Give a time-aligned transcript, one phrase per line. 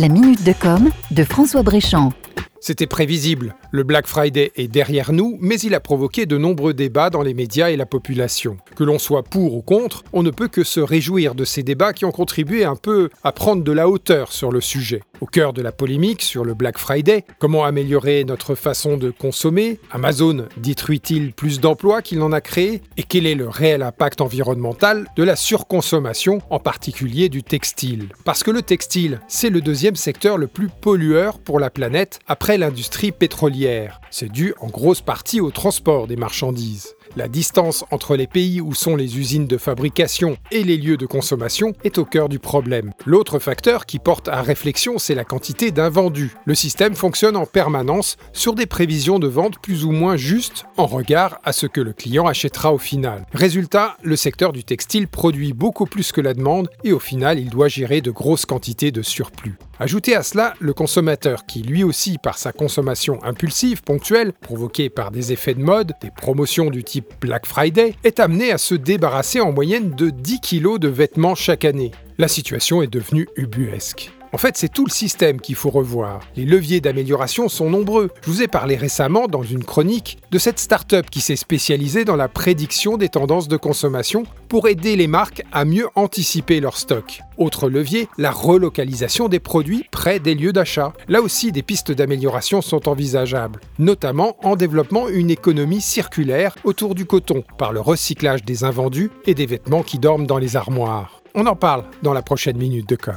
[0.00, 2.14] La minute de com de François Bréchamp.
[2.62, 3.54] C'était prévisible.
[3.70, 7.32] Le Black Friday est derrière nous, mais il a provoqué de nombreux débats dans les
[7.32, 8.58] médias et la population.
[8.76, 11.94] Que l'on soit pour ou contre, on ne peut que se réjouir de ces débats
[11.94, 15.02] qui ont contribué un peu à prendre de la hauteur sur le sujet.
[15.22, 19.78] Au cœur de la polémique sur le Black Friday, comment améliorer notre façon de consommer?
[19.90, 25.06] Amazon détruit-il plus d'emplois qu'il n'en a créé Et quel est le réel impact environnemental
[25.16, 28.08] de la surconsommation, en particulier du textile?
[28.24, 32.49] Parce que le textile, c'est le deuxième secteur le plus pollueur pour la planète après
[32.58, 34.00] l'industrie pétrolière.
[34.10, 36.94] C'est dû en grosse partie au transport des marchandises.
[37.16, 41.06] La distance entre les pays où sont les usines de fabrication et les lieux de
[41.06, 42.92] consommation est au cœur du problème.
[43.04, 46.36] L'autre facteur qui porte à réflexion, c'est la quantité d'invendus.
[46.44, 50.86] Le système fonctionne en permanence sur des prévisions de vente plus ou moins justes en
[50.86, 53.26] regard à ce que le client achètera au final.
[53.32, 57.50] Résultat, le secteur du textile produit beaucoup plus que la demande et au final, il
[57.50, 59.58] doit gérer de grosses quantités de surplus.
[59.82, 65.10] Ajoutez à cela le consommateur qui, lui aussi, par sa consommation impulsive, ponctuelle, provoquée par
[65.10, 69.40] des effets de mode, des promotions du type Black Friday, est amené à se débarrasser
[69.40, 71.92] en moyenne de 10 kg de vêtements chaque année.
[72.18, 74.12] La situation est devenue ubuesque.
[74.32, 76.20] En fait, c'est tout le système qu'il faut revoir.
[76.36, 78.10] Les leviers d'amélioration sont nombreux.
[78.22, 82.14] Je vous ai parlé récemment, dans une chronique, de cette start-up qui s'est spécialisée dans
[82.14, 87.22] la prédiction des tendances de consommation pour aider les marques à mieux anticiper leur stock.
[87.38, 90.92] Autre levier, la relocalisation des produits près des lieux d'achat.
[91.08, 97.04] Là aussi, des pistes d'amélioration sont envisageables, notamment en développant une économie circulaire autour du
[97.04, 101.19] coton, par le recyclage des invendus et des vêtements qui dorment dans les armoires.
[101.34, 103.14] On en parle dans la prochaine minute de com.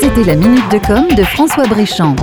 [0.00, 2.14] C'était la minute de com de François Bréchamp.